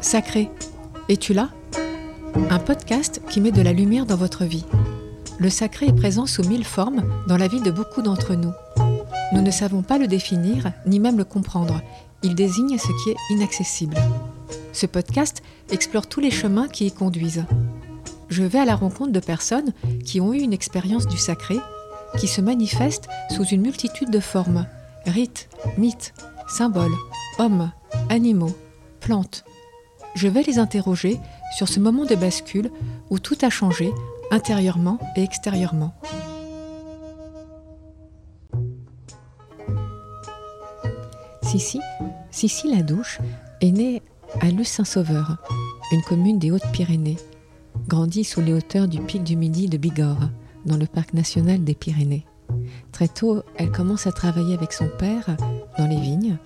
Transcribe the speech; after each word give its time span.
Sacré, 0.00 0.50
es-tu 1.08 1.32
là? 1.32 1.50
Un 2.50 2.58
podcast 2.58 3.22
qui 3.30 3.40
met 3.40 3.52
de 3.52 3.62
la 3.62 3.72
lumière 3.72 4.06
dans 4.06 4.16
votre 4.16 4.44
vie. 4.44 4.64
Le 5.38 5.50
sacré 5.50 5.86
est 5.86 5.96
présent 5.96 6.26
sous 6.26 6.44
mille 6.44 6.64
formes 6.64 7.02
dans 7.26 7.36
la 7.36 7.48
vie 7.48 7.60
de 7.60 7.70
beaucoup 7.70 8.02
d'entre 8.02 8.34
nous. 8.34 8.52
Nous 9.32 9.42
ne 9.42 9.50
savons 9.50 9.82
pas 9.82 9.98
le 9.98 10.06
définir, 10.06 10.72
ni 10.86 11.00
même 11.00 11.18
le 11.18 11.24
comprendre. 11.24 11.80
Il 12.22 12.34
désigne 12.34 12.78
ce 12.78 12.86
qui 13.02 13.10
est 13.10 13.16
inaccessible. 13.30 13.96
Ce 14.72 14.86
podcast 14.86 15.42
explore 15.70 16.06
tous 16.06 16.20
les 16.20 16.30
chemins 16.30 16.68
qui 16.68 16.86
y 16.86 16.92
conduisent. 16.92 17.44
Je 18.28 18.44
vais 18.44 18.60
à 18.60 18.64
la 18.64 18.76
rencontre 18.76 19.12
de 19.12 19.20
personnes 19.20 19.72
qui 20.04 20.20
ont 20.20 20.32
eu 20.32 20.38
une 20.38 20.52
expérience 20.52 21.06
du 21.06 21.16
sacré, 21.16 21.56
qui 22.18 22.28
se 22.28 22.40
manifeste 22.40 23.08
sous 23.34 23.44
une 23.44 23.62
multitude 23.62 24.10
de 24.10 24.20
formes, 24.20 24.66
rites, 25.06 25.48
mythes, 25.78 26.14
symboles, 26.46 26.94
hommes, 27.38 27.72
animaux, 28.08 28.54
plantes. 29.00 29.44
Je 30.14 30.28
vais 30.28 30.42
les 30.42 30.58
interroger 30.58 31.18
sur 31.56 31.68
ce 31.68 31.80
moment 31.80 32.04
de 32.04 32.14
bascule 32.14 32.70
où 33.10 33.18
tout 33.18 33.36
a 33.42 33.50
changé, 33.50 33.92
intérieurement 34.30 34.98
et 35.16 35.22
extérieurement. 35.22 35.94
Sissi, 41.42 41.80
Sissi 42.30 42.74
la 42.74 42.82
Douche, 42.82 43.18
est 43.60 43.70
née 43.70 44.02
à 44.40 44.50
Luce-Saint-Sauveur, 44.50 45.36
une 45.92 46.02
commune 46.02 46.38
des 46.38 46.50
Hautes-Pyrénées, 46.50 47.18
grandie 47.86 48.24
sous 48.24 48.40
les 48.40 48.52
hauteurs 48.52 48.88
du 48.88 49.00
pic 49.00 49.22
du 49.22 49.36
Midi 49.36 49.68
de 49.68 49.76
Bigorre, 49.76 50.30
dans 50.64 50.76
le 50.76 50.86
parc 50.86 51.14
national 51.14 51.62
des 51.62 51.74
Pyrénées. 51.74 52.26
Très 52.94 53.08
tôt, 53.08 53.42
elle 53.56 53.72
commence 53.72 54.06
à 54.06 54.12
travailler 54.12 54.54
avec 54.54 54.72
son 54.72 54.86
père 54.86 55.36
dans 55.76 55.88
les 55.88 56.00
vignes, 56.00 56.36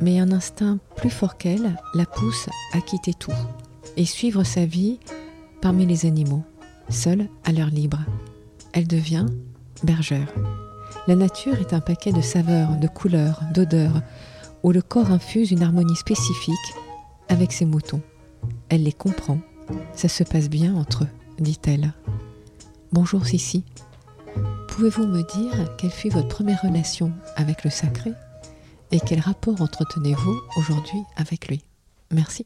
mais 0.00 0.20
un 0.20 0.30
instinct 0.30 0.78
plus 0.94 1.10
fort 1.10 1.36
qu'elle 1.36 1.76
la 1.92 2.06
pousse 2.06 2.48
à 2.72 2.80
quitter 2.80 3.12
tout 3.12 3.32
et 3.96 4.04
suivre 4.04 4.44
sa 4.44 4.64
vie 4.64 5.00
parmi 5.60 5.84
les 5.84 6.06
animaux, 6.06 6.44
seule 6.88 7.26
à 7.44 7.50
l'heure 7.50 7.70
libre. 7.70 7.98
Elle 8.74 8.86
devient 8.86 9.26
bergère. 9.82 10.32
La 11.08 11.16
nature 11.16 11.58
est 11.58 11.74
un 11.74 11.80
paquet 11.80 12.12
de 12.12 12.20
saveurs, 12.20 12.76
de 12.76 12.86
couleurs, 12.86 13.40
d'odeurs, 13.52 14.02
où 14.62 14.70
le 14.70 14.82
corps 14.82 15.10
infuse 15.10 15.50
une 15.50 15.64
harmonie 15.64 15.96
spécifique 15.96 16.54
avec 17.28 17.52
ses 17.52 17.64
moutons. 17.64 18.02
Elle 18.68 18.84
les 18.84 18.92
comprend. 18.92 19.38
Ça 19.94 20.06
se 20.06 20.22
passe 20.22 20.48
bien 20.48 20.76
entre 20.76 21.02
eux, 21.02 21.08
dit-elle. 21.40 21.92
Bonjour 22.92 23.26
Sissi. 23.26 23.64
Pouvez-vous 24.76 25.06
me 25.06 25.22
dire 25.22 25.74
quelle 25.78 25.90
fut 25.90 26.10
votre 26.10 26.28
première 26.28 26.60
relation 26.60 27.10
avec 27.36 27.64
le 27.64 27.70
sacré 27.70 28.12
et 28.92 29.00
quel 29.00 29.20
rapport 29.20 29.58
entretenez-vous 29.62 30.38
aujourd'hui 30.58 30.98
avec 31.16 31.48
lui? 31.48 31.62
Merci. 32.10 32.44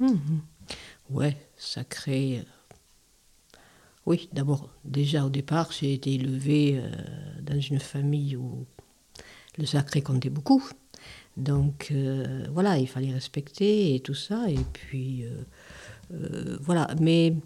Mmh. 0.00 0.14
Ouais, 1.10 1.36
sacré. 1.58 2.38
euh, 2.38 3.58
Oui, 4.06 4.30
d'abord, 4.32 4.70
déjà 4.86 5.26
au 5.26 5.28
départ, 5.28 5.70
j'ai 5.70 5.92
été 5.92 6.14
élevée 6.14 6.78
euh, 6.78 6.90
dans 7.42 7.60
une 7.60 7.78
famille 7.78 8.34
où 8.34 8.64
le 9.58 9.66
sacré 9.66 10.00
comptait 10.00 10.30
beaucoup. 10.30 10.66
Donc 11.36 11.88
euh, 11.90 12.46
voilà, 12.52 12.78
il 12.78 12.88
fallait 12.88 13.12
respecter 13.12 13.94
et 13.94 14.00
tout 14.00 14.14
ça. 14.14 14.48
Et 14.48 14.64
puis 14.72 15.26
voilà. 16.62 16.88
Mais 17.02 17.36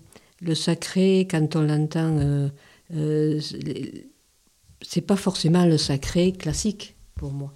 le 0.41 0.55
sacré, 0.55 1.27
quand 1.29 1.57
on 1.57 1.63
l'entend, 1.63 2.49
euh, 2.95 3.41
c'est- 3.41 5.01
pas 5.07 5.17
forcément 5.17 5.65
le 5.67 5.79
sacré 5.79 6.33
classique 6.33 6.97
pour 7.15 7.33
moi. 7.33 7.55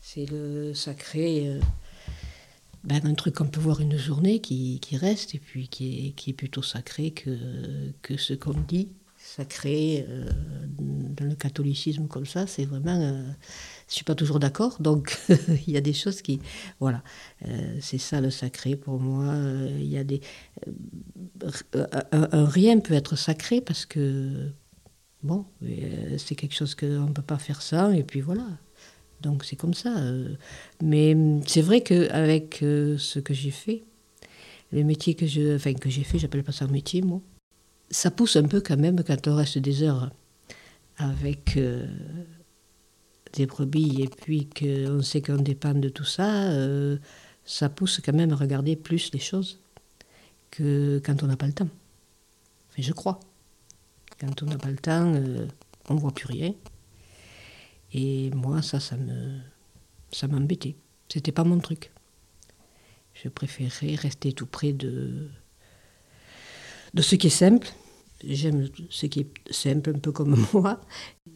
C'est 0.00 0.26
le 0.30 0.74
sacré. 0.74 1.48
euh, 1.48 1.60
ben, 2.84 3.04
un 3.04 3.14
truc 3.14 3.34
qu'on 3.36 3.46
peut 3.46 3.60
voir 3.60 3.80
une 3.80 3.98
journée 3.98 4.40
qui, 4.40 4.80
qui 4.80 4.96
reste 4.96 5.34
et 5.34 5.38
puis 5.38 5.68
qui 5.68 6.08
est, 6.08 6.12
qui 6.12 6.30
est 6.30 6.32
plutôt 6.32 6.62
sacré 6.62 7.10
que, 7.10 7.36
que 8.02 8.16
ce 8.16 8.32
qu'on 8.34 8.54
dit. 8.68 8.88
Sacré 9.22 10.06
euh, 10.08 10.24
dans 10.78 11.26
le 11.26 11.34
catholicisme 11.34 12.06
comme 12.08 12.24
ça, 12.24 12.46
c'est 12.46 12.64
vraiment. 12.64 12.98
euh, 12.98 13.22
je 13.88 13.94
suis 13.96 14.04
pas 14.04 14.14
toujours 14.14 14.40
d'accord, 14.40 14.80
donc 14.80 15.14
il 15.66 15.72
y 15.74 15.76
a 15.76 15.82
des 15.82 15.92
choses 15.92 16.22
qui. 16.22 16.40
Voilà, 16.80 17.02
Euh, 17.46 17.76
c'est 17.82 17.98
ça 17.98 18.22
le 18.22 18.30
sacré 18.30 18.76
pour 18.76 18.98
moi. 18.98 19.24
Euh, 19.34 19.76
Il 19.78 19.88
y 19.90 19.98
a 19.98 20.04
des. 20.04 20.22
un 22.12 22.44
rien 22.46 22.78
peut 22.80 22.94
être 22.94 23.16
sacré 23.16 23.60
parce 23.60 23.86
que. 23.86 24.50
Bon, 25.22 25.44
euh, 25.62 26.16
c'est 26.18 26.34
quelque 26.34 26.54
chose 26.54 26.74
qu'on 26.74 26.86
ne 27.08 27.12
peut 27.12 27.22
pas 27.22 27.38
faire 27.38 27.60
sans, 27.62 27.92
et 27.92 28.02
puis 28.04 28.20
voilà. 28.20 28.46
Donc 29.20 29.44
c'est 29.44 29.56
comme 29.56 29.74
ça. 29.74 29.98
euh. 29.98 30.34
Mais 30.82 31.14
hum, 31.14 31.42
c'est 31.46 31.60
vrai 31.62 31.82
qu'avec 31.82 32.62
euh, 32.62 32.96
ce 32.98 33.18
que 33.18 33.34
j'ai 33.34 33.50
fait, 33.50 33.84
le 34.72 34.82
métier 34.84 35.14
que 35.14 35.26
je, 35.26 35.56
enfin, 35.56 35.74
que 35.74 35.90
j'ai 35.90 36.04
fait, 36.04 36.18
j'appelle 36.18 36.44
pas 36.44 36.52
ça 36.52 36.64
un 36.64 36.68
métier, 36.68 37.02
moi, 37.02 37.20
ça 37.90 38.10
pousse 38.10 38.36
un 38.36 38.44
peu 38.44 38.60
quand 38.60 38.78
même 38.78 39.02
quand 39.04 39.28
on 39.28 39.36
reste 39.36 39.58
des 39.58 39.82
heures 39.82 40.10
avec 40.96 41.58
des 43.32 43.46
brebis 43.46 44.02
et 44.02 44.08
puis 44.08 44.48
qu'on 44.48 45.02
sait 45.02 45.22
qu'on 45.22 45.36
dépend 45.42 45.74
de 45.74 45.88
tout 45.88 46.04
ça, 46.04 46.50
ça 47.44 47.68
pousse 47.68 48.00
quand 48.04 48.12
même 48.12 48.32
à 48.32 48.36
regarder 48.36 48.76
plus 48.76 49.10
les 49.12 49.18
choses 49.18 49.58
que 50.50 51.00
quand 51.04 51.22
on 51.22 51.26
n'a 51.26 51.36
pas 51.36 51.46
le 51.46 51.52
temps. 51.54 51.68
Enfin, 52.70 52.82
je 52.82 52.92
crois. 52.92 53.20
Quand 54.20 54.42
on 54.42 54.46
n'a 54.46 54.58
pas 54.58 54.70
le 54.70 54.76
temps, 54.76 55.14
euh, 55.14 55.46
on 55.88 55.94
ne 55.94 56.00
voit 56.00 56.12
plus 56.12 56.26
rien. 56.26 56.54
Et 57.92 58.30
moi, 58.30 58.60
ça, 58.62 58.78
ça 58.78 58.96
me, 58.96 59.40
ça 60.12 60.28
m'embêtait. 60.28 60.76
C'était 61.08 61.32
pas 61.32 61.44
mon 61.44 61.58
truc. 61.58 61.90
Je 63.14 63.28
préférais 63.28 63.94
rester 63.94 64.32
tout 64.32 64.46
près 64.46 64.72
de, 64.72 65.28
de 66.94 67.02
ce 67.02 67.14
qui 67.16 67.28
est 67.28 67.30
simple. 67.30 67.68
J'aime 68.22 68.68
ce 68.90 69.06
qui 69.06 69.20
est 69.20 69.52
simple, 69.52 69.90
un 69.96 69.98
peu 69.98 70.12
comme 70.12 70.36
moi. 70.52 70.80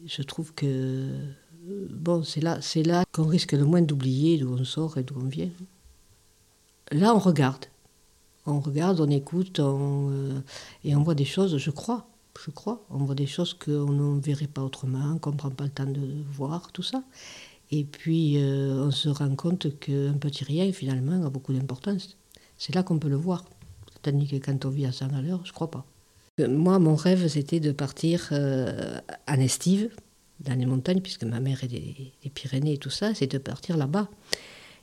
Je 0.05 0.21
trouve 0.21 0.53
que 0.53 0.65
euh, 0.65 1.87
bon, 1.89 2.23
c'est 2.23 2.41
là, 2.41 2.61
c'est 2.61 2.83
là 2.83 3.03
qu'on 3.11 3.25
risque 3.25 3.53
le 3.53 3.65
moins 3.65 3.81
d'oublier 3.81 4.37
d'où 4.37 4.53
on 4.53 4.63
sort 4.63 4.97
et 4.97 5.03
d'où 5.03 5.15
on 5.19 5.27
vient. 5.27 5.49
Là, 6.91 7.15
on 7.15 7.19
regarde. 7.19 7.65
On 8.45 8.59
regarde, 8.59 9.01
on 9.01 9.09
écoute, 9.09 9.59
euh, 9.59 10.39
et 10.83 10.95
on 10.95 11.01
voit 11.01 11.15
des 11.15 11.25
choses, 11.25 11.57
je 11.57 11.71
crois, 11.71 12.07
je 12.43 12.51
crois. 12.51 12.85
On 12.89 12.99
voit 12.99 13.15
des 13.15 13.27
choses 13.27 13.53
qu'on 13.53 13.91
ne 13.91 14.19
verrait 14.21 14.47
pas 14.47 14.61
autrement, 14.61 15.17
qu'on 15.17 15.31
ne 15.31 15.37
prend 15.37 15.49
pas 15.49 15.65
le 15.65 15.69
temps 15.69 15.85
de 15.85 16.23
voir, 16.31 16.71
tout 16.71 16.83
ça. 16.83 17.03
Et 17.71 17.83
puis, 17.83 18.37
euh, 18.37 18.85
on 18.85 18.91
se 18.91 19.09
rend 19.09 19.35
compte 19.35 19.79
qu'un 19.79 20.13
petit 20.13 20.43
rien, 20.43 20.71
finalement, 20.71 21.25
a 21.25 21.29
beaucoup 21.29 21.53
d'importance. 21.53 22.17
C'est 22.57 22.75
là 22.75 22.83
qu'on 22.83 22.99
peut 22.99 23.09
le 23.09 23.15
voir. 23.15 23.43
Tandis 24.01 24.27
que 24.27 24.35
quand 24.35 24.65
on 24.65 24.69
vit 24.69 24.85
à 24.85 24.91
100 24.91 25.13
à 25.13 25.21
l'heure, 25.21 25.41
je 25.45 25.51
crois 25.51 25.71
pas. 25.71 25.85
Moi, 26.47 26.79
mon 26.79 26.95
rêve, 26.95 27.27
c'était 27.27 27.59
de 27.59 27.71
partir 27.71 28.29
euh, 28.31 28.99
en 29.27 29.39
estive, 29.39 29.89
dans 30.41 30.53
les 30.53 30.65
montagnes, 30.65 31.01
puisque 31.01 31.23
ma 31.23 31.39
mère 31.39 31.63
est 31.63 31.67
des, 31.67 32.11
des 32.23 32.29
Pyrénées 32.29 32.73
et 32.73 32.77
tout 32.77 32.89
ça, 32.89 33.13
c'est 33.15 33.27
de 33.27 33.37
partir 33.37 33.77
là-bas. 33.77 34.09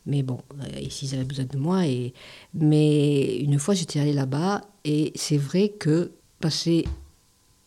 Mais 0.06 0.22
bon, 0.22 0.40
euh, 0.60 0.80
ici, 0.80 1.06
ils 1.06 1.14
avaient 1.14 1.24
besoin 1.24 1.44
de 1.44 1.56
moi. 1.56 1.86
Et... 1.86 2.14
Mais 2.54 3.36
une 3.36 3.58
fois, 3.58 3.74
j'étais 3.74 4.00
allée 4.00 4.12
là-bas, 4.12 4.62
et 4.84 5.12
c'est 5.14 5.36
vrai 5.36 5.69
que 5.69 6.12
passer 6.40 6.84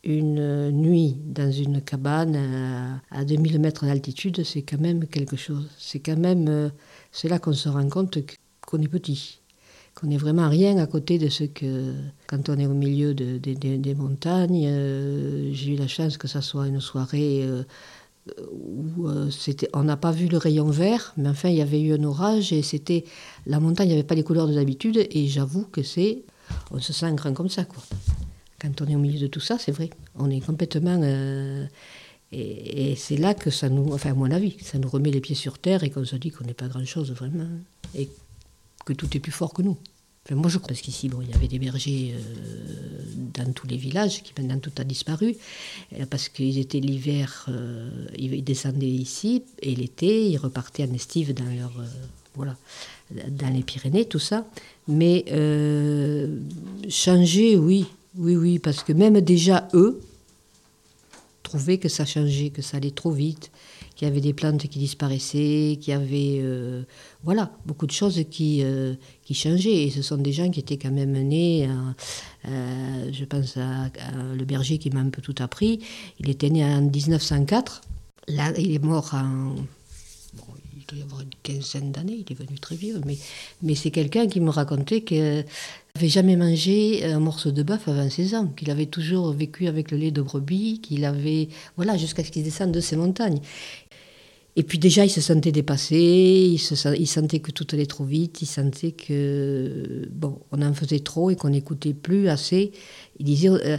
une 0.06 0.72
nuit 0.72 1.18
dans 1.26 1.52
une 1.52 1.82
cabane 1.82 2.36
à, 2.36 3.20
à 3.20 3.26
2000 3.26 3.60
mètres 3.60 3.86
d'altitude, 3.86 4.44
c'est 4.44 4.62
quand 4.62 4.80
même 4.80 5.06
quelque 5.08 5.36
chose. 5.36 5.68
C'est 5.78 6.00
quand 6.00 6.18
même. 6.18 6.48
euh, 6.48 6.70
c'est 7.12 7.28
là 7.30 7.40
qu'on 7.40 7.54
se 7.54 7.68
rend 7.70 7.88
compte 7.90 8.18
qu'on 8.66 8.82
est 8.82 8.88
petit, 8.88 9.40
qu'on 9.96 10.08
n'est 10.08 10.18
vraiment 10.18 10.48
rien 10.50 10.78
à 10.78 10.86
côté 10.88 11.18
de 11.18 11.28
ce 11.30 11.44
que. 11.46 11.94
Quand 12.28 12.50
on 12.50 12.58
est 12.60 12.66
au 12.68 12.74
milieu 12.74 13.14
de- 13.14 13.38
de- 13.40 13.54
de- 13.54 13.78
des 13.78 13.96
montagnes, 13.96 14.66
euh, 14.68 15.50
j'ai 15.54 15.74
eu 15.74 15.76
la 15.78 15.88
chance 15.88 16.18
que 16.18 16.28
ça 16.28 16.42
soit 16.42 16.68
une 16.68 16.82
soirée. 16.82 17.42
euh, 17.44 17.64
où 18.52 19.08
euh, 19.08 19.30
on 19.74 19.84
n'a 19.84 19.98
pas 19.98 20.12
vu 20.12 20.28
le 20.28 20.38
rayon 20.38 20.66
vert, 20.66 21.14
mais 21.16 21.30
enfin 21.30 21.50
il 21.50 21.58
y 21.58 21.62
avait 21.62 21.80
eu 21.80 21.94
un 21.94 22.04
orage 22.04 22.52
et 22.54 22.64
c'était 22.64 23.04
la 23.46 23.60
montagne 23.60 23.90
n'avait 23.90 24.04
pas 24.04 24.16
les 24.16 24.24
couleurs 24.24 24.48
de 24.48 24.54
d'habitude 24.56 24.98
et 25.12 25.28
j'avoue 25.28 25.66
que 25.72 25.84
c'est, 25.84 26.24
on 26.72 26.80
se 26.80 26.92
sent 26.92 27.14
grand 27.14 27.34
comme 27.34 27.50
ça 27.50 27.66
quoi. 27.66 27.84
Quand 28.60 28.82
on 28.82 28.88
est 28.88 28.96
au 28.96 29.00
milieu 29.00 29.20
de 29.20 29.28
tout 29.28 29.40
ça, 29.40 29.58
c'est 29.60 29.72
vrai, 29.72 29.90
on 30.16 30.30
est 30.30 30.40
complètement 30.40 31.00
euh, 31.04 31.66
et, 32.32 32.96
c'est 32.96 33.18
là 33.18 33.34
que 33.34 33.50
ça 33.50 33.70
nous, 33.70 33.94
enfin 33.94 34.12
à 34.12 34.14
mon 34.14 34.32
avis, 34.32 34.56
ça 34.62 34.78
nous 34.78 34.90
remet 34.90 35.12
les 35.12 35.22
pieds 35.22 35.36
sur 35.36 35.58
terre 35.58 35.84
et 35.84 35.90
qu'on 35.90 36.06
se 36.06 36.16
dit 36.16 36.32
qu'on 36.32 36.46
n'est 36.46 36.54
pas 36.54 36.68
grand 36.68 36.86
chose 36.86 37.12
vraiment 37.12 37.48
et 37.96 38.10
que 38.86 38.94
tout 38.94 39.16
est 39.16 39.20
plus 39.20 39.32
fort 39.32 39.54
que 39.54 39.62
nous. 39.62 39.78
Enfin, 40.26 40.36
moi 40.36 40.50
je 40.50 40.58
crois 40.58 40.70
parce 40.70 40.82
qu'ici 40.82 41.08
bon 41.08 41.22
il 41.22 41.30
y 41.30 41.34
avait 41.34 41.48
des 41.48 41.60
bergers 41.60 42.16
euh, 42.16 42.20
dans 43.34 43.52
tous 43.54 43.68
les 43.68 43.78
villages 43.78 44.24
qui 44.24 44.34
maintenant 44.38 44.58
tout 44.58 44.72
a 44.78 44.84
disparu 44.84 45.36
euh, 45.94 46.06
parce 46.10 46.30
qu'ils 46.30 46.58
étaient 46.58 46.80
l'hiver, 46.80 47.48
ils 48.18 48.44
descendaient 48.44 48.88
ici 48.88 49.44
et 49.62 49.76
l'été 49.76 50.30
ils 50.30 50.38
repartaient 50.38 50.84
en 50.84 50.94
estive 50.94 51.34
dans 51.34 51.46
leur 51.46 51.74
voilà 52.34 52.56
dans 53.12 53.54
les 53.54 53.64
Pyrénées 53.64 54.06
tout 54.06 54.20
ça. 54.20 54.48
Mais 54.88 55.26
changer 56.90 57.58
oui 57.58 57.86
oui 58.18 58.36
oui 58.36 58.60
parce 58.60 58.84
que 58.84 58.94
même 58.94 59.20
déjà 59.22 59.68
eux 59.74 60.02
trouvaient 61.46 61.78
que 61.78 61.90
ça 61.90 62.06
changeait, 62.06 62.50
que 62.50 62.62
ça 62.62 62.78
allait 62.78 62.92
trop 62.92 63.12
vite, 63.12 63.52
qu'il 63.96 64.08
y 64.08 64.12
avait 64.12 64.20
des 64.20 64.34
plantes 64.34 64.68
qui 64.68 64.80
disparaissaient, 64.80 65.78
qu'il 65.80 65.94
y 65.94 65.94
avait 65.94 66.40
euh, 66.42 66.84
voilà, 67.24 67.52
beaucoup 67.66 67.86
de 67.86 67.92
choses 67.92 68.22
qui, 68.30 68.62
euh, 68.64 68.96
qui 69.24 69.34
changeaient. 69.34 69.84
Et 69.84 69.90
ce 69.90 70.02
sont 70.02 70.18
des 70.18 70.34
gens 70.34 70.50
qui 70.50 70.60
étaient 70.60 70.78
quand 70.78 70.92
même 70.92 71.14
nés, 71.14 71.70
euh, 72.48 73.12
je 73.12 73.26
pense 73.26 73.58
à, 73.58 73.90
le 74.36 74.44
berger 74.44 74.80
qui 74.80 74.90
m'a 74.90 75.00
un 75.00 75.10
peu 75.10 75.22
tout 75.22 75.36
appris, 75.40 75.80
il 76.20 76.30
était 76.30 76.50
né 76.50 76.66
en 76.66 76.82
1904, 76.82 77.82
là 78.28 78.52
il 78.58 78.74
est 78.74 78.84
mort 78.84 79.14
en... 79.14 79.56
il 80.76 80.86
doit 80.86 81.00
y 81.00 81.02
avoir 81.02 81.22
une 81.22 81.30
quinzaine 81.44 81.92
d'années, 81.92 82.24
il 82.26 82.32
est 82.32 82.36
venu 82.36 82.60
très 82.60 82.76
vieux, 82.76 83.02
mais, 83.06 83.76
c'est 83.76 83.92
quelqu'un 83.92 84.28
qui 84.28 84.40
me 84.40 84.50
racontait 84.50 85.02
que 85.02 85.44
n'avait 85.96 86.10
jamais 86.10 86.36
mangé 86.36 87.04
un 87.06 87.20
morceau 87.20 87.52
de 87.52 87.64
bœuf 87.64 87.88
avant 87.88 88.10
16 88.10 88.36
ans, 88.36 88.48
qu'il 88.48 88.70
avait 88.70 88.86
toujours 88.86 89.32
vécu 89.32 89.68
avec 89.68 89.92
le 89.92 89.98
lait 89.98 90.12
de 90.12 90.22
brebis, 90.22 90.80
qu'il 90.82 91.06
avait, 91.06 91.48
voilà, 91.76 91.98
jusqu'à 91.98 92.24
ce 92.24 92.32
qu'il 92.32 92.44
descende 92.44 92.72
de 92.72 92.82
ces 92.82 92.96
montagnes. 92.96 93.40
Et 94.58 94.64
puis 94.64 94.80
déjà, 94.80 95.04
il 95.04 95.10
se 95.10 95.20
sentait 95.20 95.52
dépassé, 95.52 95.98
il, 95.98 96.60
se, 96.60 96.96
il 96.98 97.08
sentait 97.08 97.40
que 97.40 97.52
tout 97.52 97.68
allait 97.74 97.86
trop 97.86 98.06
vite, 98.06 98.42
il 98.42 98.46
sentait 98.46 98.94
que, 98.94 100.08
bon, 100.12 100.40
on 100.52 100.62
en 100.62 100.74
faisait 100.74 101.00
trop 101.00 101.30
et 101.30 101.36
qu'on 101.36 101.50
n'écoutait 101.50 101.94
plus 101.94 102.30
assez. 102.30 102.72
Il 103.20 103.26
disait, 103.26 103.50
euh, 103.50 103.78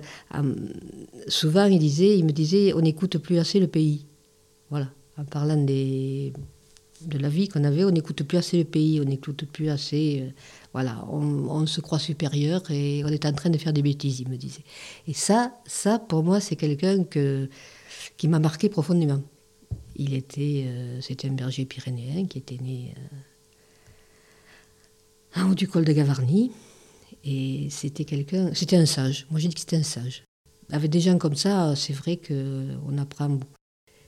souvent, 1.29 1.65
il 1.65 1.79
disait, 1.79 2.19
il 2.19 2.27
me 2.27 2.33
disait, 2.33 2.75
on 2.75 2.83
n'écoute 2.83 3.17
plus 3.17 3.39
assez 3.39 3.59
le 3.59 3.69
pays. 3.69 4.05
Voilà, 4.69 4.91
en 5.19 5.25
parlant 5.25 5.57
de 5.57 6.33
la 7.19 7.29
vie 7.29 7.49
qu'on 7.49 7.65
avait, 7.65 7.85
on 7.85 7.91
n'écoute 7.91 8.23
plus 8.23 8.39
assez 8.39 8.59
le 8.59 8.65
pays, 8.65 9.01
on 9.01 9.05
n'écoute 9.05 9.45
plus 9.47 9.69
assez, 9.69 10.23
euh, 10.23 10.31
voilà, 10.73 11.07
on, 11.11 11.67
se 11.67 11.81
croit 11.81 11.99
supérieur 11.99 12.63
et 12.71 13.03
on 13.05 13.09
est 13.09 13.25
en 13.27 13.33
train 13.33 13.51
de 13.51 13.59
faire 13.59 13.73
des 13.73 13.83
bêtises, 13.83 14.21
il 14.21 14.29
me 14.29 14.37
disait. 14.37 14.65
Et 15.07 15.15
ça, 15.15 15.55
ça, 15.67 15.99
pour 15.99 16.23
moi, 16.23 16.41
c'est 16.41 16.57
quelqu'un 16.57 17.05
que, 17.05 17.49
qui 18.17 18.29
m'a 18.29 18.39
marqué 18.39 18.69
profondément. 18.69 19.23
Il 19.97 20.15
était, 20.15 20.65
euh, 20.67 21.01
c'était 21.01 21.29
un 21.29 21.33
berger 21.33 21.65
pyrénéen 21.65 22.27
qui 22.27 22.39
était 22.39 22.59
né 22.59 22.95
euh, 25.37 25.41
en 25.41 25.51
haut 25.51 25.55
du 25.55 25.67
col 25.69 25.85
de 25.85 25.93
Gavarnie. 25.93 26.53
Et 27.25 27.69
c'était 27.71 28.05
quelqu'un, 28.05 28.53
c'était 28.55 28.77
un 28.77 28.87
sage. 28.87 29.27
Moi, 29.31 29.41
j'ai 29.41 29.49
dit 29.49 29.55
que 29.55 29.61
c'était 29.61 29.77
un 29.77 29.83
sage. 29.83 30.23
Avec 30.71 30.91
des 30.91 31.01
gens 31.01 31.19
comme 31.19 31.37
ça, 31.37 31.75
c'est 31.75 31.93
vrai 31.93 32.19
qu'on 32.19 32.99
apprend 32.99 33.31
beaucoup. 33.31 33.56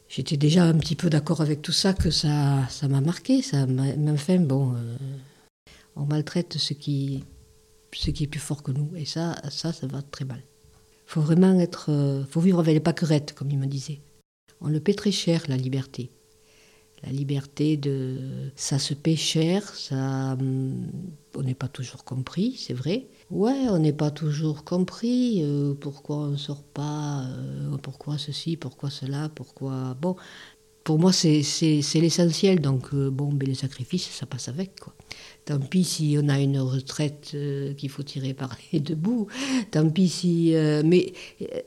J'étais 0.08 0.36
déjà 0.36 0.64
un 0.64 0.74
petit 0.74 0.96
peu 0.96 1.10
d'accord 1.10 1.40
avec 1.40 1.60
tout 1.62 1.72
ça, 1.72 1.92
que 1.92 2.10
ça, 2.10 2.66
ça 2.68 2.88
m'a 2.88 3.00
marqué. 3.00 3.42
Ça 3.42 3.66
m'a, 3.66 3.84
enfin, 4.12 4.38
bon, 4.38 4.74
euh, 4.74 4.96
on 5.96 6.04
maltraite 6.06 6.56
ce 6.58 6.72
qui, 6.72 7.24
ce 7.92 8.10
qui 8.10 8.24
est 8.24 8.28
plus 8.28 8.40
fort 8.40 8.62
que 8.62 8.72
nous. 8.72 8.90
Et 8.96 9.04
ça, 9.04 9.36
ça, 9.50 9.72
ça 9.72 9.86
va 9.86 10.02
très 10.02 10.24
mal. 10.24 10.42
Faut 11.06 11.20
vraiment 11.20 11.58
être, 11.60 12.24
faut 12.30 12.40
vivre 12.40 12.60
avec 12.60 12.74
les 12.74 12.80
pâquerettes, 12.80 13.34
comme 13.34 13.50
il 13.50 13.58
me 13.58 13.66
disait 13.66 14.00
on 14.60 14.68
le 14.68 14.80
paie 14.80 14.94
très 14.94 15.12
cher, 15.12 15.42
la 15.48 15.56
liberté. 15.56 16.10
La 17.04 17.12
liberté 17.12 17.76
de. 17.76 18.50
Ça 18.56 18.78
se 18.78 18.94
paie 18.94 19.16
cher, 19.16 19.62
ça. 19.74 20.36
On 21.36 21.42
n'est 21.42 21.54
pas 21.54 21.68
toujours 21.68 22.04
compris, 22.04 22.56
c'est 22.58 22.74
vrai. 22.74 23.06
Ouais, 23.30 23.68
on 23.68 23.78
n'est 23.78 23.92
pas 23.92 24.10
toujours 24.10 24.64
compris. 24.64 25.42
Euh, 25.44 25.74
pourquoi 25.74 26.16
on 26.16 26.30
ne 26.30 26.36
sort 26.36 26.62
pas 26.62 27.22
euh, 27.22 27.76
Pourquoi 27.82 28.18
ceci 28.18 28.56
Pourquoi 28.56 28.90
cela 28.90 29.28
Pourquoi. 29.28 29.94
Bon, 30.00 30.16
pour 30.82 30.98
moi, 30.98 31.12
c'est 31.12 31.42
l'essentiel. 31.94 32.60
Donc, 32.60 32.92
euh, 32.94 33.10
bon, 33.10 33.32
ben, 33.32 33.46
les 33.46 33.54
sacrifices, 33.54 34.08
ça 34.08 34.26
passe 34.26 34.48
avec, 34.48 34.80
quoi. 34.80 34.94
Tant 35.44 35.60
pis 35.60 35.84
si 35.84 36.18
on 36.20 36.28
a 36.28 36.40
une 36.40 36.58
retraite 36.58 37.36
qu'il 37.76 37.90
faut 37.90 38.02
tirer 38.02 38.34
par 38.34 38.56
les 38.72 38.80
deux 38.80 38.96
bouts. 38.96 39.28
Tant 39.70 39.88
pis 39.88 40.08
si. 40.08 40.54
mais 40.84 41.12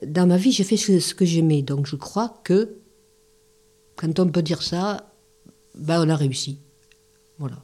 dans 0.05 0.27
ma 0.27 0.37
vie, 0.37 0.51
j'ai 0.51 0.63
fait 0.65 0.77
ce 0.77 1.15
que 1.15 1.25
j'aimais. 1.25 1.61
Donc, 1.61 1.85
je 1.85 1.95
crois 1.95 2.41
que 2.43 2.81
quand 3.95 4.19
on 4.19 4.27
peut 4.27 4.41
dire 4.41 4.63
ça, 4.63 5.10
ben 5.75 6.05
on 6.05 6.09
a 6.09 6.15
réussi. 6.15 6.59
Voilà. 7.37 7.63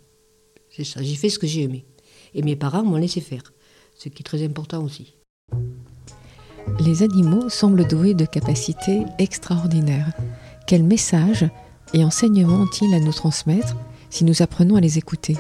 C'est 0.69 0.83
ça. 0.83 1.01
J'ai 1.01 1.15
fait 1.15 1.30
ce 1.30 1.39
que 1.39 1.48
j'ai 1.48 1.63
aimé. 1.63 1.86
Et 2.33 2.42
mes 2.42 2.56
parents 2.56 2.83
m'ont 2.83 2.98
laissé 2.98 3.21
faire. 3.21 3.54
Ce 3.95 4.09
qui 4.09 4.21
est 4.21 4.25
très 4.25 4.44
important 4.44 4.83
aussi. 4.83 5.15
Les 6.80 7.01
animaux 7.04 7.50
semblent 7.50 7.88
doués 7.88 8.13
de 8.13 8.25
capacités 8.25 9.04
extraordinaires. 9.18 10.12
Quel 10.68 10.83
message 10.83 11.50
et 11.94 12.04
enseignement 12.04 12.62
ont-ils 12.62 12.94
à 12.94 13.00
nous 13.00 13.13
transmettre 13.13 13.75
si 14.09 14.25
nous 14.25 14.42
apprenons 14.42 14.75
à 14.75 14.81
les 14.81 14.98
écouter? 14.98 15.38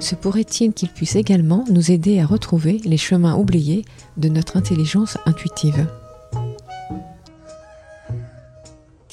Se 0.00 0.14
pourrait-il 0.14 0.72
qu'ils 0.72 0.88
puissent 0.88 1.16
également 1.16 1.64
nous 1.70 1.90
aider 1.90 2.20
à 2.20 2.26
retrouver 2.26 2.80
les 2.84 2.96
chemins 2.96 3.36
oubliés 3.36 3.84
de 4.16 4.28
notre 4.28 4.56
intelligence 4.56 5.18
intuitive? 5.26 5.86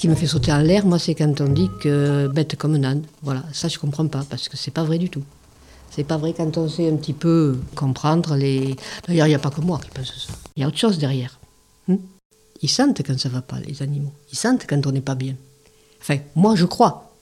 Qui 0.00 0.08
me 0.08 0.14
fait 0.14 0.26
sauter 0.26 0.50
en 0.50 0.62
l'air, 0.62 0.86
moi, 0.86 0.98
c'est 0.98 1.14
quand 1.14 1.42
on 1.42 1.48
dit 1.48 1.68
que 1.78 2.26
bête 2.28 2.56
comme 2.56 2.74
un 2.74 2.84
âne. 2.84 3.02
Voilà, 3.22 3.44
ça, 3.52 3.68
je 3.68 3.78
comprends 3.78 4.06
pas, 4.06 4.24
parce 4.30 4.48
que 4.48 4.56
c'est 4.56 4.70
pas 4.70 4.82
vrai 4.82 4.96
du 4.96 5.10
tout. 5.10 5.22
C'est 5.90 6.04
pas 6.04 6.16
vrai 6.16 6.32
quand 6.34 6.56
on 6.56 6.70
sait 6.70 6.90
un 6.90 6.96
petit 6.96 7.12
peu 7.12 7.58
comprendre 7.74 8.34
les. 8.34 8.76
D'ailleurs, 9.06 9.26
il 9.26 9.30
n'y 9.30 9.34
a 9.34 9.38
pas 9.38 9.50
que 9.50 9.60
moi 9.60 9.78
qui 9.78 9.90
pense 9.90 10.06
ça. 10.06 10.32
Il 10.56 10.60
y 10.60 10.64
a 10.64 10.68
autre 10.68 10.78
chose 10.78 10.98
derrière. 10.98 11.38
Hmm? 11.86 11.96
Ils 12.62 12.70
sentent 12.70 13.02
quand 13.06 13.18
ça 13.18 13.28
va 13.28 13.42
pas, 13.42 13.60
les 13.60 13.82
animaux. 13.82 14.12
Ils 14.32 14.38
sentent 14.38 14.66
quand 14.66 14.86
on 14.86 14.92
n'est 14.92 15.02
pas 15.02 15.14
bien. 15.14 15.34
Enfin, 16.00 16.16
moi, 16.34 16.56
je 16.56 16.64
crois. 16.64 17.12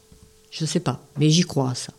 Je 0.53 0.65
sais 0.65 0.81
pas, 0.81 1.01
mais 1.19 1.31
j'y 1.31 1.43
crois 1.43 1.73
à 1.73 1.75
ça. 1.75 1.93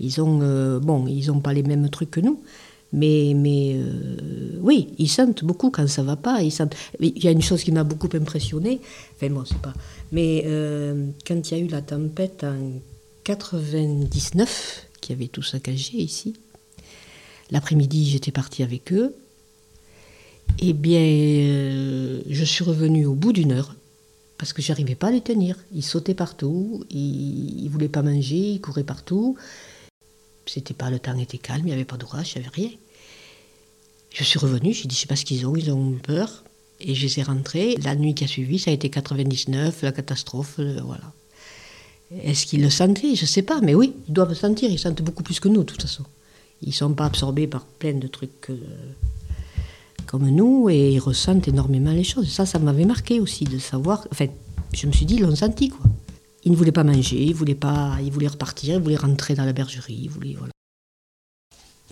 Ils 0.00 0.20
ont, 0.20 0.40
euh, 0.42 0.80
bon, 0.80 1.06
ils 1.06 1.28
n'ont 1.28 1.40
pas 1.40 1.54
les 1.54 1.62
mêmes 1.62 1.88
trucs 1.88 2.10
que 2.10 2.20
nous, 2.20 2.42
mais, 2.92 3.34
mais 3.36 3.74
euh, 3.76 4.58
oui, 4.60 4.88
ils 4.98 5.08
sentent 5.08 5.44
beaucoup 5.44 5.70
quand 5.70 5.86
ça 5.88 6.02
va 6.02 6.16
pas. 6.16 6.42
Ils. 6.42 6.52
Il 6.98 7.22
y 7.22 7.28
a 7.28 7.30
une 7.30 7.42
chose 7.42 7.62
qui 7.62 7.72
m'a 7.72 7.84
beaucoup 7.84 8.08
impressionné. 8.14 8.80
Enfin, 9.16 9.28
moi, 9.28 9.44
c'est 9.46 9.58
pas. 9.58 9.74
Mais 10.12 10.42
euh, 10.46 11.06
quand 11.26 11.50
il 11.50 11.58
y 11.58 11.60
a 11.60 11.64
eu 11.64 11.68
la 11.68 11.82
tempête 11.82 12.44
en 12.44 12.80
99, 13.24 14.86
qui 15.00 15.12
avait 15.12 15.28
tout 15.28 15.42
saccagé 15.42 15.98
ici, 15.98 16.34
l'après-midi, 17.50 18.10
j'étais 18.10 18.32
partie 18.32 18.62
avec 18.62 18.92
eux. 18.92 19.14
Eh 20.58 20.72
bien, 20.72 21.00
euh, 21.00 22.20
je 22.28 22.44
suis 22.44 22.64
revenue 22.64 23.06
au 23.06 23.14
bout 23.14 23.32
d'une 23.32 23.52
heure 23.52 23.76
parce 24.36 24.52
que 24.52 24.62
j'arrivais 24.62 24.96
pas 24.96 25.08
à 25.08 25.10
les 25.12 25.20
tenir. 25.20 25.56
Ils 25.72 25.84
sautaient 25.84 26.14
partout, 26.14 26.84
ils, 26.90 27.64
ne 27.64 27.68
voulaient 27.68 27.88
pas 27.88 28.02
manger, 28.02 28.36
ils 28.36 28.60
couraient 28.60 28.82
partout. 28.82 29.36
C'était 30.52 30.74
pas 30.74 30.90
le 30.90 30.98
temps 30.98 31.16
était 31.16 31.38
calme, 31.38 31.62
il 31.62 31.66
n'y 31.66 31.72
avait 31.72 31.84
pas 31.84 31.96
d'orage, 31.96 32.32
il 32.34 32.40
n'y 32.40 32.46
avait 32.46 32.54
rien. 32.54 32.70
Je 34.12 34.24
suis 34.24 34.38
revenue, 34.38 34.72
j'ai 34.72 34.88
dit 34.88 34.96
je 34.96 35.00
sais 35.02 35.06
pas 35.06 35.14
ce 35.14 35.24
qu'ils 35.24 35.46
ont, 35.46 35.54
ils 35.54 35.70
ont 35.70 35.92
eu 35.92 35.98
peur. 35.98 36.42
Et 36.80 36.94
je 36.94 37.06
les 37.06 37.20
ai 37.20 37.22
rentrés. 37.22 37.76
La 37.84 37.94
nuit 37.94 38.14
qui 38.14 38.24
a 38.24 38.26
suivi, 38.26 38.58
ça 38.58 38.70
a 38.70 38.74
été 38.74 38.90
99, 38.90 39.82
la 39.82 39.92
catastrophe, 39.92 40.58
voilà. 40.58 41.12
Est-ce 42.24 42.46
qu'ils 42.46 42.62
le 42.62 42.70
sentaient 42.70 43.14
Je 43.14 43.22
ne 43.22 43.26
sais 43.26 43.42
pas, 43.42 43.60
mais 43.60 43.74
oui, 43.74 43.92
ils 44.08 44.12
doivent 44.12 44.30
le 44.30 44.34
sentir. 44.34 44.68
Ils 44.70 44.78
sentent 44.78 45.02
beaucoup 45.02 45.22
plus 45.22 45.38
que 45.38 45.46
nous, 45.48 45.60
de 45.60 45.64
toute 45.64 45.82
façon. 45.82 46.04
Ils 46.62 46.70
ne 46.70 46.74
sont 46.74 46.94
pas 46.94 47.04
absorbés 47.04 47.46
par 47.46 47.64
plein 47.64 47.94
de 47.94 48.08
trucs 48.08 48.50
euh, 48.50 48.56
comme 50.06 50.28
nous 50.28 50.68
et 50.68 50.92
ils 50.94 50.98
ressentent 50.98 51.46
énormément 51.46 51.92
les 51.92 52.02
choses. 52.02 52.28
Ça, 52.28 52.44
ça 52.44 52.58
m'avait 52.58 52.86
marqué 52.86 53.20
aussi 53.20 53.44
de 53.44 53.58
savoir. 53.58 54.08
Enfin, 54.10 54.26
je 54.72 54.86
me 54.88 54.92
suis 54.92 55.06
dit, 55.06 55.14
ils 55.14 55.22
l'ont 55.22 55.36
senti, 55.36 55.68
quoi. 55.68 55.86
Ils 56.44 56.52
ne 56.52 56.56
voulaient 56.56 56.72
pas 56.72 56.84
manger, 56.84 57.22
ils 57.22 57.34
voulaient 57.34 57.54
pas, 57.54 57.96
ils 58.02 58.10
voulaient 58.10 58.28
repartir, 58.28 58.76
ils 58.76 58.82
voulaient 58.82 58.96
rentrer 58.96 59.34
dans 59.34 59.44
la 59.44 59.52
bergerie, 59.52 60.00
ils 60.04 60.10
voulaient, 60.10 60.36
voilà. 60.38 60.52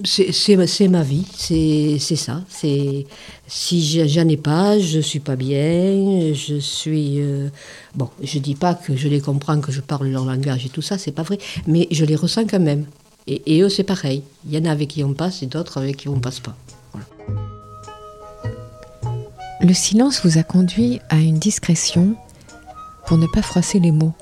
C'est 0.04 0.88
ma 0.88 1.02
vie, 1.02 1.26
c'est 1.36 1.98
ça. 1.98 2.44
Si 2.48 4.08
j'en 4.08 4.28
ai 4.28 4.36
pas, 4.36 4.78
je 4.78 5.00
suis 5.00 5.18
pas 5.18 5.34
bien, 5.34 6.32
je 6.34 6.58
suis... 6.60 7.20
Euh, 7.20 7.48
bon, 7.96 8.08
je 8.22 8.38
dis 8.38 8.54
pas 8.54 8.74
que 8.74 8.96
je 8.96 9.08
les 9.08 9.20
comprends, 9.20 9.60
que 9.60 9.72
je 9.72 9.80
parle 9.80 10.06
leur 10.08 10.24
langage 10.24 10.66
et 10.66 10.68
tout 10.68 10.82
ça, 10.82 10.98
c'est 10.98 11.10
pas 11.10 11.24
vrai, 11.24 11.38
mais 11.66 11.88
je 11.90 12.04
les 12.04 12.14
ressens 12.14 12.46
quand 12.46 12.60
même. 12.60 12.86
Et, 13.26 13.60
eux, 13.60 13.68
c'est 13.68 13.82
pareil. 13.82 14.22
Il 14.46 14.54
y 14.54 14.58
en 14.58 14.64
a 14.64 14.70
avec 14.70 14.88
qui 14.88 15.04
on 15.04 15.12
passe 15.14 15.42
et 15.42 15.46
d'autres 15.46 15.78
avec 15.78 15.98
qui 15.98 16.08
on 16.08 16.20
passe 16.20 16.40
pas. 16.40 16.56
Le 19.60 19.74
silence 19.74 20.24
vous 20.24 20.38
a 20.38 20.44
conduit 20.44 21.00
à 21.10 21.16
une 21.16 21.38
discrétion 21.38 22.14
pour 23.06 23.18
ne 23.18 23.26
pas 23.26 23.42
froisser 23.42 23.80
les 23.80 23.90
mots. 23.90 24.14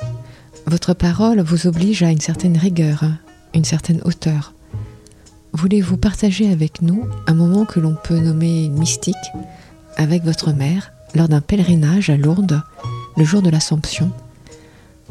Votre 0.66 0.94
parole 0.94 1.40
vous 1.40 1.68
oblige 1.68 2.02
à 2.02 2.10
une 2.10 2.20
certaine 2.20 2.56
rigueur, 2.56 3.04
une 3.54 3.64
certaine 3.64 4.00
hauteur. 4.04 4.52
Voulez-vous 5.52 5.96
partager 5.96 6.50
avec 6.50 6.82
nous 6.82 7.08
un 7.28 7.34
moment 7.34 7.64
que 7.64 7.78
l'on 7.78 7.94
peut 7.94 8.18
nommer 8.18 8.68
mystique 8.68 9.14
avec 9.96 10.24
votre 10.24 10.52
mère 10.52 10.92
lors 11.14 11.28
d'un 11.28 11.40
pèlerinage 11.40 12.10
à 12.10 12.16
Lourdes 12.16 12.60
le 13.16 13.24
jour 13.24 13.42
de 13.42 13.48
l'Assomption 13.48 14.10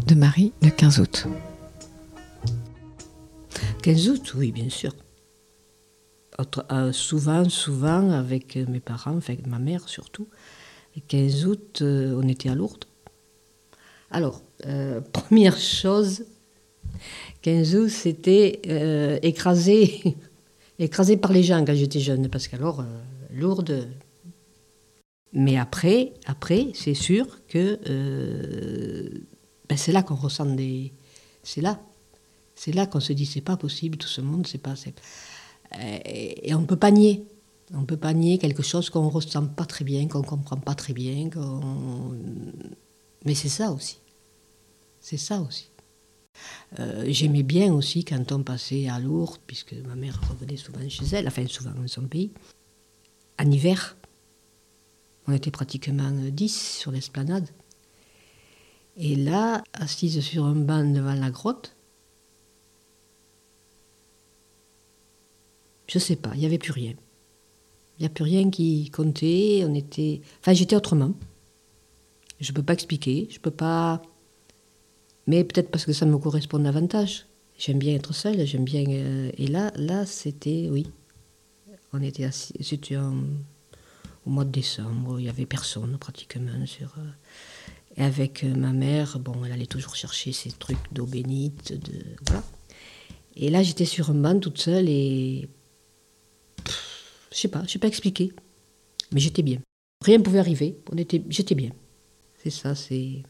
de 0.06 0.14
Marie 0.14 0.52
le 0.62 0.72
15 0.72 1.00
août? 1.00 1.28
15 3.82 4.10
août, 4.10 4.34
oui, 4.36 4.52
bien 4.52 4.70
sûr. 4.70 4.94
Euh, 6.70 6.92
souvent, 6.92 7.48
souvent, 7.48 8.12
avec 8.12 8.58
mes 8.58 8.82
parents, 8.82 9.16
avec 9.16 9.48
ma 9.48 9.60
mère 9.60 9.88
surtout. 9.88 10.28
Le 10.98 11.02
15 11.08 11.46
août, 11.46 11.80
euh, 11.82 12.20
on 12.22 12.28
était 12.28 12.50
à 12.50 12.56
Lourdes. 12.56 12.86
Alors, 14.16 14.42
euh, 14.66 15.02
première 15.12 15.58
chose, 15.58 16.24
15 17.42 17.76
août, 17.76 17.90
c'était 17.90 19.20
écrasé 19.24 20.16
écrasée 20.80 21.18
par 21.18 21.34
les 21.34 21.44
gens 21.44 21.64
quand 21.66 21.76
j'étais 21.76 22.00
jeune, 22.00 22.30
parce 22.30 22.48
qu'alors, 22.48 22.80
euh, 22.80 22.84
lourde. 23.34 23.90
Mais 25.34 25.58
après, 25.58 26.14
après 26.28 26.68
c'est 26.74 26.94
sûr 26.94 27.26
que 27.50 27.78
euh, 27.90 29.10
ben, 29.68 29.78
c'est 29.78 29.92
là 29.92 30.02
qu'on 30.02 30.16
ressent 30.16 30.46
des. 30.46 30.94
C'est 31.44 31.60
là. 31.60 31.82
C'est 32.56 32.74
là 32.74 32.86
qu'on 32.86 33.02
se 33.02 33.12
dit 33.12 33.26
c'est 33.26 33.42
pas 33.42 33.58
possible, 33.58 33.98
tout 33.98 34.08
ce 34.08 34.22
monde, 34.22 34.48
c'est 34.48 34.62
pas. 34.62 34.76
Et 36.06 36.56
on 36.56 36.62
ne 36.62 36.66
peut 36.66 36.78
pas 36.78 36.92
nier. 36.92 37.26
On 37.74 37.82
ne 37.82 37.86
peut 37.86 37.98
pas 37.98 38.14
nier 38.14 38.38
quelque 38.38 38.64
chose 38.64 38.90
qu'on 38.90 39.04
ne 39.04 39.10
ressent 39.10 39.46
pas 39.48 39.66
très 39.66 39.84
bien, 39.84 40.08
qu'on 40.08 40.20
ne 40.20 40.26
comprend 40.26 40.56
pas 40.56 40.74
très 40.74 40.94
bien. 40.94 41.30
Mais 43.26 43.36
c'est 43.36 43.50
ça 43.50 43.72
aussi. 43.72 44.00
C'est 45.06 45.18
ça 45.18 45.40
aussi. 45.40 45.70
Euh, 46.80 47.06
j'aimais 47.10 47.44
bien 47.44 47.72
aussi 47.72 48.04
quand 48.04 48.32
on 48.32 48.42
passait 48.42 48.90
à 48.90 49.00
Lourdes, 49.00 49.38
puisque 49.46 49.74
ma 49.74 49.94
mère 49.94 50.20
revenait 50.28 50.58
souvent 50.58 50.80
chez 50.90 51.06
elle, 51.12 51.28
enfin 51.28 51.46
souvent 51.46 51.70
dans 51.70 51.88
son 51.88 52.08
pays. 52.08 52.32
En 53.40 53.52
hiver, 53.52 53.96
on 55.28 55.34
était 55.34 55.52
pratiquement 55.52 56.10
dix 56.32 56.80
sur 56.80 56.92
l'esplanade. 56.92 57.48
Et 58.98 59.16
là, 59.16 59.64
assise 59.74 60.22
sur 60.22 60.44
un 60.44 60.56
banc 60.56 60.84
devant 60.84 61.14
la 61.14 61.30
grotte, 61.30 61.76
je 65.86 66.00
sais 66.00 66.16
pas, 66.16 66.32
il 66.34 66.40
n'y 66.40 66.48
avait 66.48 66.58
plus 66.58 66.72
rien. 66.72 66.96
Il 68.00 68.02
n'y 68.02 68.06
a 68.08 68.10
plus 68.10 68.24
rien 68.24 68.50
qui 68.50 68.90
comptait. 68.90 69.64
On 69.68 69.76
était. 69.76 70.22
Enfin, 70.40 70.54
j'étais 70.54 70.76
autrement. 70.76 71.14
Je 72.40 72.52
ne 72.52 72.56
peux 72.56 72.64
pas 72.64 72.74
expliquer. 72.74 73.28
Je 73.30 73.40
peux 73.40 73.52
pas. 73.52 74.02
Mais 75.28 75.44
peut-être 75.44 75.72
parce 75.72 75.86
que 75.86 75.94
ça 75.94 76.06
me 76.06 76.18
correspond 76.18 76.60
davantage. 76.60 77.26
J'aime 77.58 77.80
bien 77.80 77.96
être 77.96 78.14
seule. 78.14 78.46
J'aime 78.46 78.64
bien. 78.66 78.84
Euh, 78.88 79.32
et 79.38 79.48
là, 79.48 79.72
là, 79.76 80.06
c'était 80.06 80.68
oui. 80.70 80.88
On 81.94 82.02
était 82.02 82.26
assis. 82.26 82.54
C'était 82.62 82.98
au 82.98 84.30
mois 84.30 84.46
de 84.46 84.52
décembre. 84.52 85.20
Il 85.20 85.24
n'y 85.24 85.30
avait 85.30 85.46
personne 85.46 85.98
pratiquement 85.98 86.66
sur. 86.66 86.96
Euh, 86.98 87.10
et 87.98 88.04
avec 88.04 88.44
euh, 88.44 88.54
ma 88.54 88.74
mère, 88.74 89.20
bon, 89.20 89.46
elle 89.46 89.54
allait 89.54 89.66
toujours 89.66 89.96
chercher 89.96 90.34
ses 90.34 90.52
trucs 90.52 90.78
d'eau 90.92 91.06
bénite, 91.06 91.74
de 91.74 92.04
voilà. 92.28 92.44
Et 93.38 93.50
là, 93.50 93.64
j'étais 93.64 93.86
sur 93.86 94.10
un 94.10 94.16
banc 94.16 94.40
toute 94.40 94.60
seule 94.60 94.90
et 94.90 95.48
je 97.32 97.38
sais 97.38 97.48
pas, 97.48 97.64
je 97.66 97.72
sais 97.72 97.80
pas 97.80 97.88
expliquer. 97.88 98.34
Mais 99.12 99.20
j'étais 99.20 99.44
bien. 99.44 99.60
Rien 100.04 100.18
ne 100.18 100.24
pouvait 100.24 100.40
arriver. 100.40 100.78
On 100.92 100.98
était, 100.98 101.24
j'étais 101.30 101.56
bien. 101.56 101.72
C'est 102.44 102.50
ça, 102.50 102.76
c'est. 102.76 103.24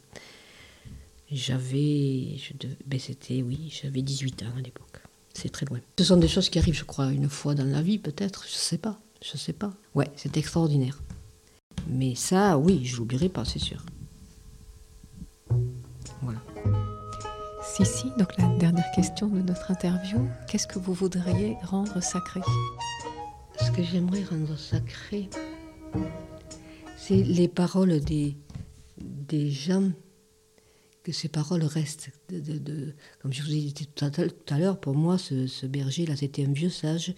J'avais. 1.31 2.37
Ben 2.85 2.99
c'était, 2.99 3.41
oui, 3.41 3.73
j'avais 3.81 4.01
18 4.01 4.43
ans 4.43 4.57
à 4.57 4.61
l'époque. 4.61 5.01
C'est 5.33 5.51
très 5.51 5.65
loin. 5.65 5.79
Ce 5.97 6.05
sont 6.05 6.17
des 6.17 6.27
choses 6.27 6.49
qui 6.49 6.59
arrivent, 6.59 6.77
je 6.77 6.85
crois, 6.85 7.11
une 7.11 7.29
fois 7.29 7.55
dans 7.55 7.65
la 7.65 7.81
vie, 7.81 7.97
peut-être. 7.97 8.45
Je 8.47 8.55
sais 8.55 8.77
pas. 8.77 8.99
Je 9.21 9.37
sais 9.37 9.53
pas. 9.53 9.73
Ouais, 9.95 10.09
c'est 10.15 10.37
extraordinaire. 10.37 11.01
Mais 11.87 12.15
ça, 12.15 12.57
oui, 12.57 12.85
je 12.85 12.97
l'oublierai 12.97 13.29
pas, 13.29 13.43
c'est 13.43 13.59
sûr. 13.59 13.83
Voilà. 16.21 16.39
Si, 17.63 17.85
si, 17.85 18.05
donc 18.17 18.37
la 18.37 18.47
dernière 18.57 18.89
question 18.95 19.27
de 19.27 19.41
notre 19.41 19.71
interview, 19.71 20.27
qu'est-ce 20.47 20.67
que 20.67 20.79
vous 20.79 20.93
voudriez 20.93 21.57
rendre 21.63 22.01
sacré? 22.01 22.41
Ce 23.59 23.71
que 23.71 23.83
j'aimerais 23.83 24.23
rendre 24.23 24.57
sacré, 24.57 25.29
c'est 26.97 27.21
les 27.23 27.47
paroles 27.47 27.99
des, 27.99 28.37
des 28.97 29.49
gens, 29.49 29.91
que 31.05 31.11
ces 31.11 31.29
paroles 31.29 31.63
restent. 31.63 32.09
Comme 33.21 33.31
je 33.31 33.43
vous 33.43 33.51
ai 33.51 33.61
dit 33.61 33.87
tout 33.93 34.05
à 34.49 34.57
l'heure, 34.57 34.79
pour 34.79 34.95
moi, 34.95 35.19
ce, 35.19 35.65
berger-là, 35.67 36.15
c'était 36.15 36.43
un 36.43 36.51
vieux 36.51 36.71
sage. 36.71 37.13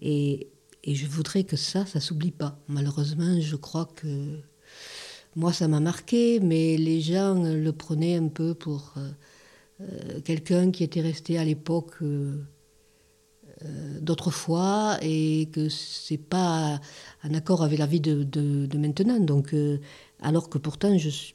Et, 0.00 0.48
je 0.86 1.06
voudrais 1.06 1.44
que 1.44 1.56
ça, 1.56 1.84
ça 1.86 1.98
s'oublie 1.98 2.30
pas. 2.30 2.60
Malheureusement, 2.68 3.40
je 3.40 3.56
crois 3.56 3.86
que 3.96 4.38
moi, 5.34 5.52
ça 5.52 5.66
m'a 5.66 5.80
marqué, 5.80 6.38
mais 6.40 6.76
les 6.76 7.00
gens 7.00 7.42
le 7.42 7.72
prenaient 7.72 8.16
un 8.16 8.28
peu 8.28 8.54
pour 8.54 8.92
euh, 8.98 9.10
euh, 9.80 10.20
quelqu'un 10.20 10.70
qui 10.70 10.84
était 10.84 11.00
resté 11.00 11.36
à 11.38 11.44
l'époque. 11.44 11.96
Euh, 12.02 12.38
d'autrefois 14.00 14.98
et 15.00 15.48
que 15.52 15.70
c'est 15.70 16.18
pas 16.18 16.80
en 17.22 17.32
accord 17.32 17.62
avec 17.62 17.78
la 17.78 17.86
vie 17.86 18.00
de, 18.00 18.76
maintenant. 18.76 19.18
Donc, 19.20 19.54
alors 20.20 20.50
que 20.50 20.58
pourtant, 20.58 20.98
je, 20.98 21.08
suis 21.08 21.34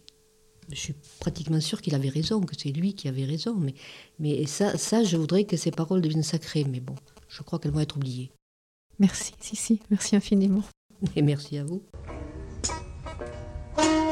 pratiquement 1.20 1.60
sûre 1.62 1.82
qu'il 1.82 1.96
avait 1.96 2.10
raison, 2.10 2.42
que 2.42 2.56
c'est 2.58 2.70
lui 2.70 2.94
qui 2.94 3.08
avait 3.08 3.26
raison. 3.26 3.56
Mais, 3.56 3.74
mais 4.20 4.46
ça, 4.46 4.78
ça, 4.78 5.04
je 5.04 5.18
voudrais 5.18 5.44
que 5.44 5.58
ces 5.58 5.72
paroles 5.72 6.02
deviennent 6.02 6.24
sacrées. 6.24 6.66
Mais 6.70 6.80
bon, 6.80 6.96
je 7.28 7.42
crois 7.44 7.60
qu'elles 7.60 7.72
vont 7.72 7.80
être 7.80 7.98
oubliées. 7.98 8.32
Merci, 9.00 9.34
si, 9.40 9.56
si, 9.56 9.80
merci 9.90 10.16
infiniment. 10.16 10.64
Et 11.16 11.22
merci 11.22 11.58
à 11.58 11.64
vous. 11.64 11.82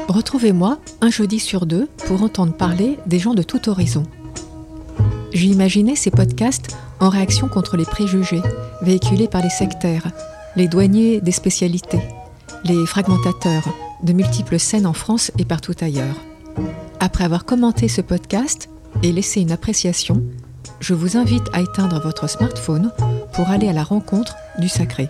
Retrouvez-moi 0.08 0.80
un 1.02 1.10
jeudi 1.10 1.38
sur 1.38 1.66
deux 1.66 1.86
pour 2.06 2.22
entendre 2.22 2.56
parler 2.56 2.98
des 3.06 3.18
gens 3.18 3.34
de 3.34 3.42
tout 3.42 3.68
horizon. 3.68 4.04
J'ai 5.32 5.48
imaginé 5.48 5.94
ces 5.96 6.10
podcasts 6.10 6.74
en 7.00 7.10
réaction 7.10 7.48
contre 7.48 7.76
les 7.76 7.84
préjugés 7.84 8.40
véhiculés 8.80 9.28
par 9.28 9.42
les 9.42 9.50
sectaires, 9.50 10.10
les 10.56 10.66
douaniers 10.66 11.20
des 11.20 11.32
spécialités, 11.32 12.00
les 12.64 12.86
fragmentateurs 12.86 13.68
de 14.02 14.12
multiples 14.14 14.58
scènes 14.58 14.86
en 14.86 14.94
France 14.94 15.30
et 15.38 15.44
partout 15.44 15.74
ailleurs. 15.80 16.16
Après 17.00 17.24
avoir 17.24 17.44
commenté 17.44 17.88
ce 17.88 18.00
podcast 18.00 18.68
et 19.02 19.12
laissé 19.12 19.40
une 19.40 19.52
appréciation, 19.52 20.22
je 20.80 20.94
vous 20.94 21.16
invite 21.16 21.46
à 21.52 21.60
éteindre 21.60 22.00
votre 22.00 22.28
smartphone 22.28 22.92
pour 23.32 23.48
aller 23.50 23.68
à 23.68 23.72
la 23.72 23.84
rencontre 23.84 24.36
du 24.58 24.68
sacré. 24.68 25.08